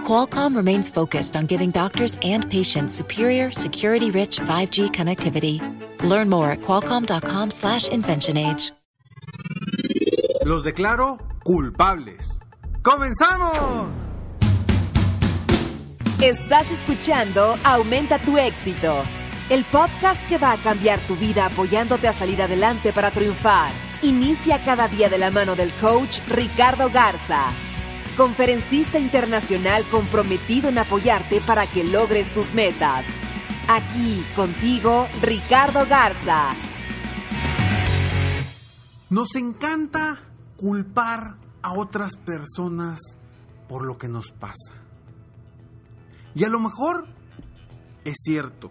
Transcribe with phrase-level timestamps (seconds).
[0.00, 5.60] Qualcomm remains focused on giving doctors and patients superior, security-rich 5G connectivity.
[6.02, 8.72] Learn more at qualcomm.com/inventionage.
[10.44, 12.40] Los declaro culpables.
[12.82, 13.88] ¡Comenzamos!
[16.22, 19.02] Estás escuchando Aumenta tu éxito,
[19.48, 23.72] el podcast que va a cambiar tu vida apoyándote a salir adelante para triunfar.
[24.02, 27.44] Inicia cada día de la mano del coach Ricardo Garza,
[28.20, 33.06] conferencista internacional comprometido en apoyarte para que logres tus metas.
[33.66, 36.50] Aquí contigo, Ricardo Garza.
[39.08, 40.18] Nos encanta
[40.58, 43.00] culpar a otras personas
[43.70, 44.74] por lo que nos pasa.
[46.34, 47.06] Y a lo mejor
[48.04, 48.70] es cierto,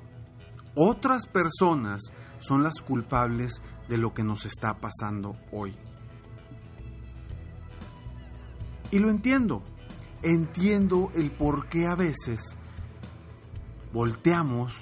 [0.75, 2.01] otras personas
[2.37, 5.75] son las culpables de lo que nos está pasando hoy.
[8.91, 9.63] Y lo entiendo.
[10.21, 12.57] Entiendo el por qué a veces
[13.93, 14.73] volteamos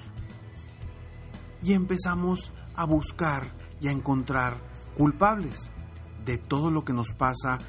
[1.62, 3.44] y empezamos a buscar
[3.80, 4.58] y a encontrar
[4.98, 5.72] culpables
[6.26, 7.60] de todo lo que nos pasa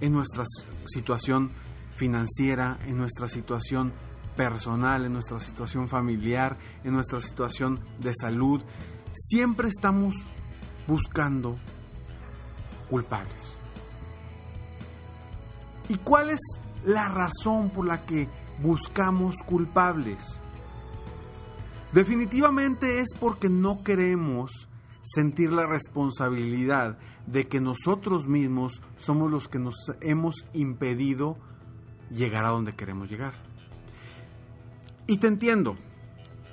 [0.00, 0.44] en nuestra
[0.84, 1.52] situación
[1.96, 3.92] financiera, en nuestra situación
[4.36, 8.62] personal, en nuestra situación familiar, en nuestra situación de salud.
[9.12, 10.14] Siempre estamos
[10.86, 11.58] buscando
[12.90, 13.61] culpables.
[15.88, 16.40] ¿Y cuál es
[16.84, 18.28] la razón por la que
[18.62, 20.40] buscamos culpables?
[21.92, 24.68] Definitivamente es porque no queremos
[25.02, 31.36] sentir la responsabilidad de que nosotros mismos somos los que nos hemos impedido
[32.10, 33.34] llegar a donde queremos llegar.
[35.06, 35.76] Y te entiendo,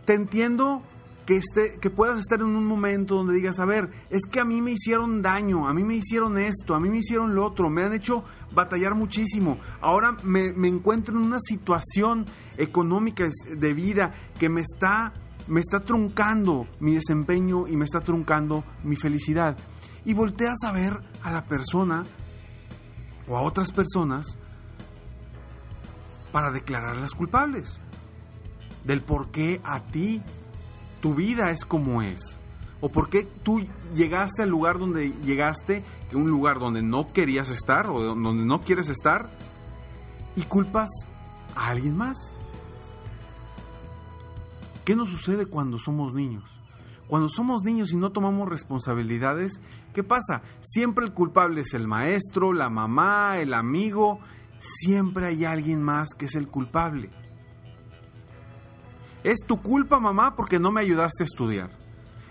[0.06, 0.84] te entiendo
[1.30, 4.62] que, que puedas estar en un momento donde digas, a ver, es que a mí
[4.62, 7.84] me hicieron daño, a mí me hicieron esto, a mí me hicieron lo otro, me
[7.84, 12.26] han hecho batallar muchísimo, ahora me, me encuentro en una situación
[12.58, 15.14] económica de vida que me está
[15.48, 19.58] me está truncando mi desempeño y me está truncando mi felicidad.
[20.06, 22.06] Y volteas a ver a la persona
[23.28, 24.38] o a otras personas
[26.32, 27.82] para declararlas culpables
[28.84, 30.22] del por qué a ti
[31.02, 32.38] tu vida es como es.
[32.82, 33.66] O por qué tú
[33.96, 38.62] llegaste al lugar donde llegaste, que un lugar donde no querías estar o donde no
[38.62, 39.30] quieres estar,
[40.36, 40.90] y culpas
[41.56, 42.36] a alguien más.
[44.86, 46.44] ¿Qué nos sucede cuando somos niños?
[47.08, 49.62] Cuando somos niños y no tomamos responsabilidades,
[49.94, 50.44] ¿qué pasa?
[50.62, 54.20] Siempre el culpable es el maestro, la mamá, el amigo,
[54.60, 57.10] siempre hay alguien más que es el culpable.
[59.30, 61.70] Es tu culpa, mamá, porque no me ayudaste a estudiar.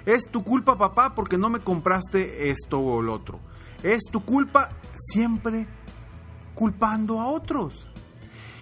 [0.04, 3.38] Es tu culpa, papá, porque no me compraste esto o lo otro.
[3.84, 5.68] Es tu culpa siempre
[6.56, 7.88] culpando a otros.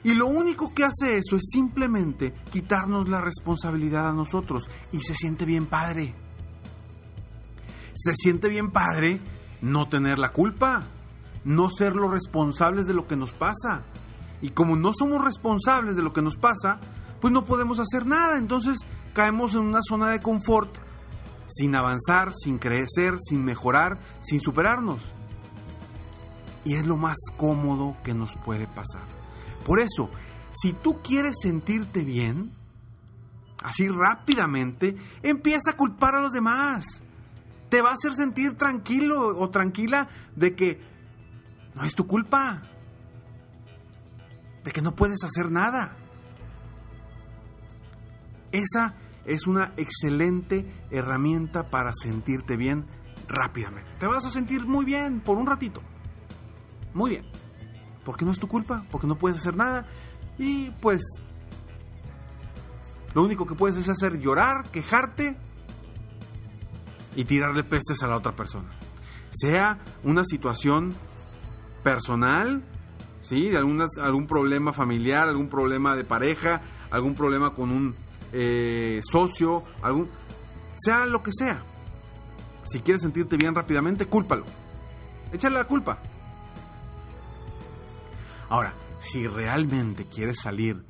[0.04, 4.68] Y lo único que hace eso es simplemente quitarnos la responsabilidad a nosotros.
[4.92, 6.14] Y se siente bien padre.
[7.94, 9.18] Se siente bien padre
[9.62, 10.82] no tener la culpa,
[11.46, 13.86] no ser los responsables de lo que nos pasa.
[14.42, 16.80] Y como no somos responsables de lo que nos pasa,
[17.26, 18.38] pues no podemos hacer nada.
[18.38, 20.72] Entonces caemos en una zona de confort
[21.46, 25.12] sin avanzar, sin crecer, sin mejorar, sin superarnos.
[26.64, 29.02] Y es lo más cómodo que nos puede pasar.
[29.66, 30.08] Por eso,
[30.52, 32.52] si tú quieres sentirte bien,
[33.60, 37.02] así rápidamente, empieza a culpar a los demás.
[37.70, 40.80] Te va a hacer sentir tranquilo o tranquila de que
[41.74, 42.62] no es tu culpa,
[44.62, 45.96] de que no puedes hacer nada.
[48.52, 52.86] Esa es una excelente herramienta para sentirte bien
[53.28, 53.90] rápidamente.
[53.98, 55.82] Te vas a sentir muy bien por un ratito.
[56.94, 57.26] Muy bien
[58.06, 59.84] porque no es tu culpa, porque no puedes hacer nada.
[60.38, 61.02] Y pues
[63.14, 65.36] lo único que puedes es hacer llorar, quejarte
[67.16, 68.70] y tirarle pestes a la otra persona.
[69.32, 70.94] Sea una situación
[71.82, 72.62] personal,
[73.20, 73.50] ¿sí?
[73.56, 77.96] algún problema familiar, algún problema de pareja, algún problema con un
[78.32, 80.08] eh, socio, algún,
[80.76, 81.62] sea lo que sea.
[82.64, 84.44] Si quieres sentirte bien rápidamente, cúlpalo.
[85.32, 85.98] Échale la culpa.
[88.48, 90.84] Ahora, si realmente quieres salir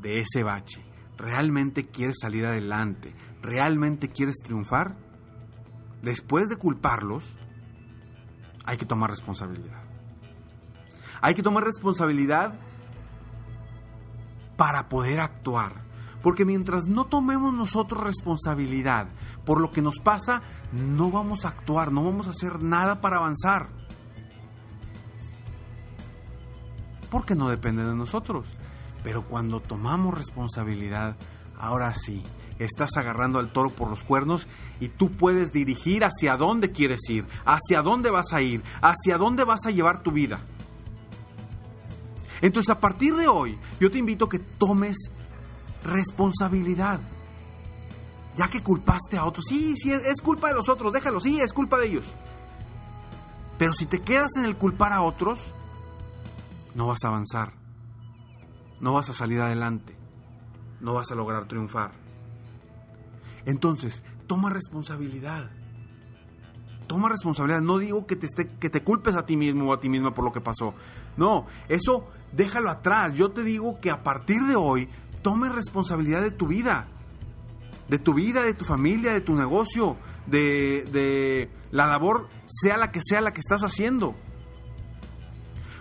[0.00, 0.82] de ese bache,
[1.16, 4.96] realmente quieres salir adelante, realmente quieres triunfar,
[6.02, 7.36] después de culparlos,
[8.64, 9.82] hay que tomar responsabilidad.
[11.20, 12.54] Hay que tomar responsabilidad
[14.56, 15.84] para poder actuar.
[16.22, 19.08] Porque mientras no tomemos nosotros responsabilidad
[19.44, 20.42] por lo que nos pasa,
[20.72, 23.68] no vamos a actuar, no vamos a hacer nada para avanzar.
[27.10, 28.46] Porque no depende de nosotros.
[29.02, 31.16] Pero cuando tomamos responsabilidad,
[31.58, 32.22] ahora sí,
[32.58, 34.46] estás agarrando al toro por los cuernos
[34.80, 39.44] y tú puedes dirigir hacia dónde quieres ir, hacia dónde vas a ir, hacia dónde
[39.44, 40.40] vas a llevar tu vida.
[42.40, 45.10] Entonces a partir de hoy yo te invito a que tomes
[45.84, 47.00] responsabilidad.
[48.36, 51.52] Ya que culpaste a otros, sí, sí, es culpa de los otros, déjalo, sí, es
[51.52, 52.12] culpa de ellos.
[53.58, 55.52] Pero si te quedas en el culpar a otros,
[56.74, 57.52] no vas a avanzar,
[58.80, 59.94] no vas a salir adelante,
[60.80, 61.92] no vas a lograr triunfar.
[63.44, 65.50] Entonces, toma responsabilidad.
[66.86, 67.60] Toma responsabilidad.
[67.60, 70.14] No digo que te, esté, que te culpes a ti mismo o a ti misma
[70.14, 70.74] por lo que pasó.
[71.16, 73.14] No, eso déjalo atrás.
[73.14, 74.88] Yo te digo que a partir de hoy
[75.22, 76.88] tome responsabilidad de tu vida,
[77.88, 79.96] de tu vida, de tu familia, de tu negocio,
[80.26, 84.14] de, la labor, sea la que sea la que estás haciendo.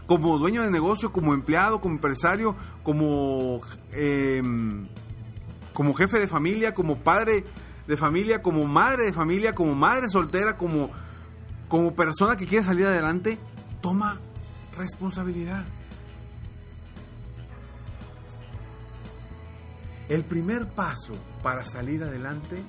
[0.08, 3.62] Como dueño de negocio, como empleado, como empresario, como,
[3.94, 4.88] em,
[5.74, 7.46] como jefe de familia, como padre
[7.88, 10.92] de familia, como madre de familia, como madre soltera, como,
[11.68, 13.38] como persona que quiere salir adelante,
[13.82, 14.20] toma
[14.78, 15.66] responsabilidad.
[20.12, 22.62] El primer paso para salir adelante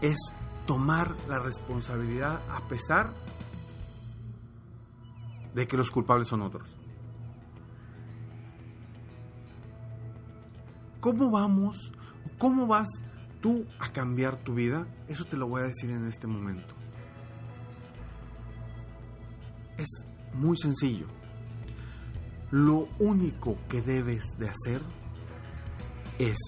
[0.00, 0.16] es
[0.68, 3.12] tomar la responsabilidad a pesar
[5.52, 6.76] de que los culpables son otros.
[11.00, 11.92] ¿Cómo vamos?
[12.38, 13.02] ¿Cómo vas
[13.40, 14.86] tú a cambiar tu vida?
[15.08, 16.72] Eso te lo voy a decir en este momento.
[19.76, 21.08] Es muy sencillo.
[22.54, 24.80] Lo único que debes de hacer
[26.20, 26.38] es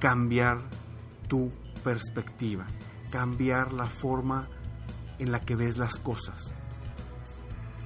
[0.00, 0.58] cambiar
[1.28, 1.52] tu
[1.84, 2.66] perspectiva,
[3.12, 4.48] cambiar la forma
[5.20, 6.54] en la que ves las cosas.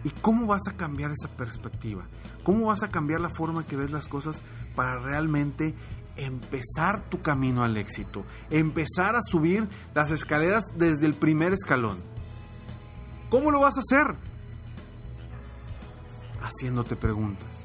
[0.03, 2.07] ¿Y cómo vas a cambiar esa perspectiva?
[2.43, 4.41] ¿Cómo vas a cambiar la forma en que ves las cosas
[4.75, 5.75] para realmente
[6.17, 8.25] empezar tu camino al éxito?
[8.49, 11.99] Empezar a subir las escaleras desde el primer escalón.
[13.29, 14.32] ¿Cómo lo vas a hacer?
[16.53, 17.65] Haciéndote preguntas.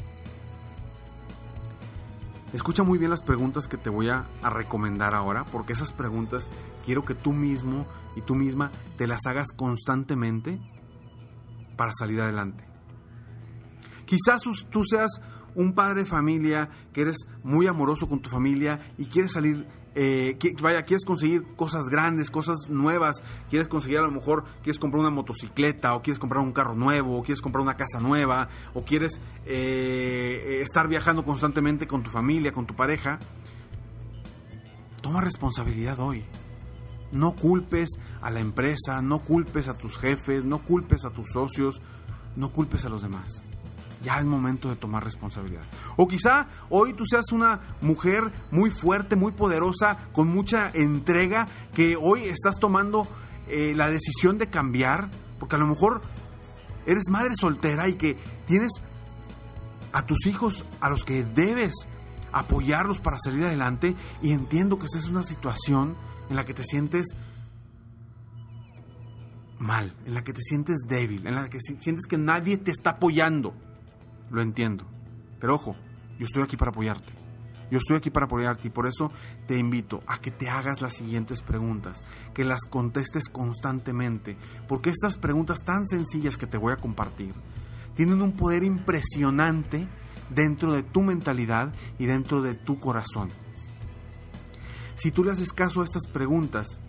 [2.53, 6.49] Escucha muy bien las preguntas que te voy a, recomendar ahora, porque esas preguntas
[6.85, 7.85] quiero que tú mismo
[8.15, 10.59] y tú misma te las hagas constantemente
[11.75, 12.65] para salir adelante.
[14.05, 15.21] Quizás tú seas
[15.55, 19.67] un padre de familia, que eres muy amoroso con tu familia y quieres salir
[19.99, 25.01] eh, vaya, quieres conseguir cosas grandes, cosas nuevas, quieres conseguir a lo mejor, quieres comprar
[25.01, 28.85] una motocicleta, o quieres comprar un carro nuevo, o quieres comprar una casa nueva, o
[28.85, 33.17] quieres eh, estar viajando constantemente con tu familia, con tu pareja,
[35.01, 36.23] toma responsabilidad hoy.
[37.11, 41.81] No culpes a la empresa, no culpes a tus jefes, no culpes a tus socios,
[42.35, 43.43] no culpes a los demás
[44.03, 45.63] ya es momento de tomar responsabilidad.
[45.95, 51.95] O quizá hoy tú seas una mujer muy fuerte, muy poderosa, con mucha entrega, que
[51.95, 53.07] hoy estás tomando
[53.47, 55.09] eh, la decisión de cambiar,
[55.39, 56.01] porque a lo mejor
[56.85, 58.71] eres madre soltera y que tienes
[59.93, 61.73] a tus hijos a los que debes
[62.31, 65.95] apoyarlos para salir adelante y entiendo que esa es una situación
[66.29, 67.07] en la que te sientes
[69.59, 72.91] mal, en la que te sientes débil, en la que sientes que nadie te está
[72.91, 73.55] apoyando
[74.29, 74.85] lo entiendo.
[75.39, 75.75] Pero ojo,
[76.19, 77.13] yo estoy aquí para apoyarte.
[77.69, 79.11] Yo estoy aquí para apoyarte y por eso
[79.45, 82.03] te invito a que te hagas las siguientes preguntas,
[82.33, 87.33] que las contestes constantemente, porque estas preguntas tan sencillas que te voy a compartir
[87.93, 89.87] tienen un poder impresionante
[90.29, 93.29] dentro de tu mentalidad y dentro de tu corazón.
[94.95, 96.79] Si tú le haces caso a estas preguntas,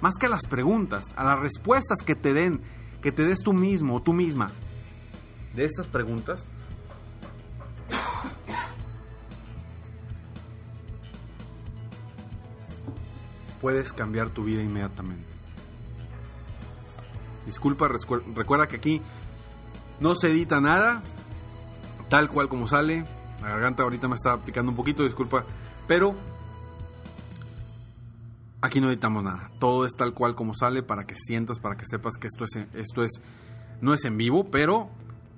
[0.00, 2.60] más que a las preguntas, a las respuestas que te den,
[3.00, 4.50] que te des tú mismo o tú misma
[5.54, 6.48] de estas preguntas,
[13.62, 15.24] puedes cambiar tu vida inmediatamente.
[17.46, 19.00] Disculpa, recuerda que aquí
[20.00, 21.02] no se edita nada,
[22.10, 23.06] tal cual como sale.
[23.40, 25.44] La garganta ahorita me está picando un poquito, disculpa,
[25.88, 26.14] pero
[28.60, 29.50] aquí no editamos nada.
[29.58, 32.66] Todo es tal cual como sale para que sientas, para que sepas que esto es
[32.74, 33.22] esto es
[33.80, 34.90] no es en vivo, pero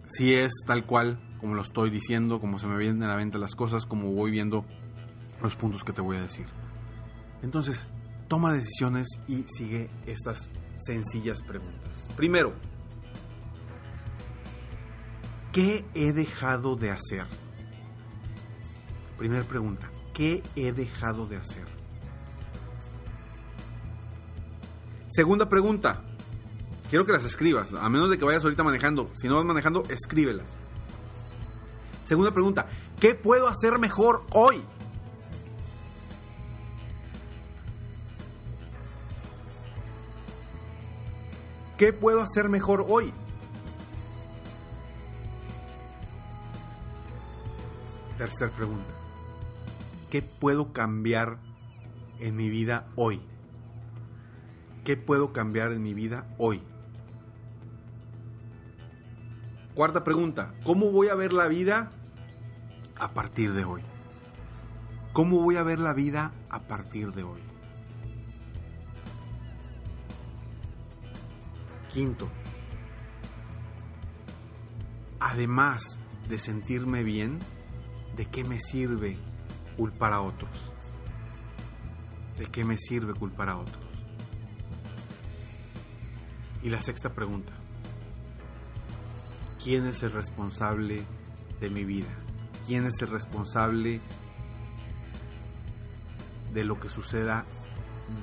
[0.06, 3.36] sí es tal cual como lo estoy diciendo, como se me vienen a la venta
[3.38, 4.64] las cosas, como voy viendo
[5.42, 6.46] los puntos que te voy a decir.
[7.42, 7.86] Entonces,
[8.34, 12.08] toma decisiones y sigue estas sencillas preguntas.
[12.16, 12.52] Primero,
[15.52, 17.28] ¿qué he dejado de hacer?
[19.16, 21.64] Primera pregunta, ¿qué he dejado de hacer?
[25.06, 26.02] Segunda pregunta,
[26.90, 29.12] quiero que las escribas, a menos de que vayas ahorita manejando.
[29.14, 30.48] Si no vas manejando, escríbelas.
[32.04, 32.66] Segunda pregunta,
[32.98, 34.60] ¿qué puedo hacer mejor hoy?
[41.84, 43.12] ¿Qué puedo hacer mejor hoy?
[48.16, 48.88] Tercer pregunta.
[50.08, 51.36] ¿Qué puedo cambiar
[52.20, 53.20] en mi vida hoy?
[54.82, 56.62] ¿Qué puedo cambiar en mi vida hoy?
[59.74, 60.54] Cuarta pregunta.
[60.64, 61.92] ¿Cómo voy a ver la vida
[62.96, 63.82] a partir de hoy?
[65.12, 67.42] ¿Cómo voy a ver la vida a partir de hoy?
[71.94, 72.28] Quinto,
[75.20, 77.38] además de sentirme bien,
[78.16, 79.16] ¿de qué me sirve
[79.76, 80.50] culpar a otros?
[82.36, 83.80] ¿De qué me sirve culpar a otros?
[86.64, 87.52] Y la sexta pregunta,
[89.62, 91.04] ¿quién es el responsable
[91.60, 92.10] de mi vida?
[92.66, 94.00] ¿Quién es el responsable
[96.52, 97.46] de lo que suceda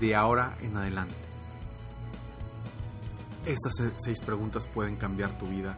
[0.01, 1.30] de ahora en adelante?
[3.45, 5.75] Estas seis preguntas pueden cambiar tu vida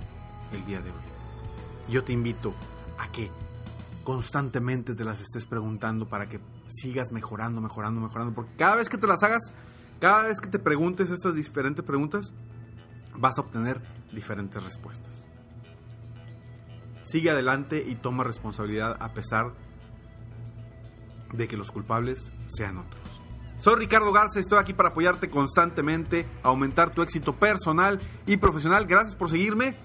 [0.51, 0.97] el día de hoy.
[1.89, 2.53] Yo te invito
[2.97, 3.31] a que
[4.03, 8.97] constantemente te las estés preguntando para que sigas mejorando, mejorando, mejorando, porque cada vez que
[8.97, 9.53] te las hagas,
[9.99, 12.33] cada vez que te preguntes estas diferentes preguntas,
[13.15, 15.25] vas a obtener diferentes respuestas.
[17.01, 19.53] Sigue adelante y toma responsabilidad a pesar
[21.33, 23.02] de que los culpables sean otros.
[23.63, 28.85] Soy Ricardo Garza, estoy aquí para apoyarte constantemente, aumentar tu éxito personal y profesional.
[28.85, 29.77] Gracias por seguirme.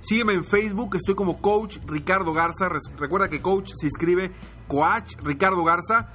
[0.00, 2.70] Sígueme en Facebook, estoy como Coach Ricardo Garza.
[2.96, 4.32] Recuerda que Coach se inscribe
[4.66, 6.08] Coach Ricardo Garza.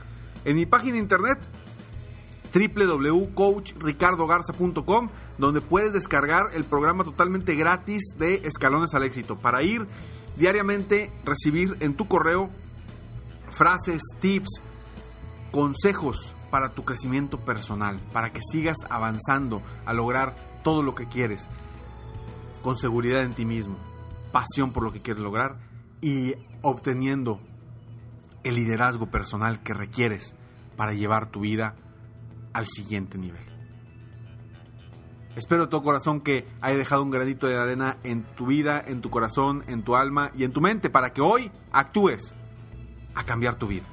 [0.44, 1.38] En mi página de internet
[2.52, 9.88] www.coachricardogarza.com donde puedes descargar el programa totalmente gratis de Escalones al Éxito para ir
[10.36, 12.50] diariamente recibir en tu correo
[13.52, 14.64] frases, tips,
[15.54, 21.48] consejos para tu crecimiento personal, para que sigas avanzando a lograr todo lo que quieres,
[22.64, 23.78] con seguridad en ti mismo,
[24.32, 25.60] pasión por lo que quieres lograr
[26.02, 26.34] y
[26.64, 27.40] obteniendo
[28.44, 30.36] el liderazgo personal que requieres
[30.76, 31.76] para llevar tu vida
[32.54, 33.44] al siguiente nivel.
[35.36, 39.02] Espero de todo corazón que haya dejado un granito de arena en tu vida, en
[39.02, 42.36] tu corazón, en tu alma y en tu mente para que hoy actúes
[43.14, 43.93] a cambiar tu vida.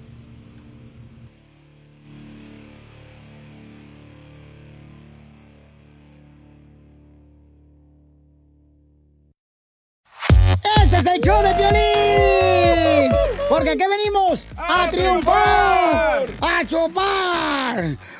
[13.71, 17.97] Porque aquí venimos a, triunfar, a chupar.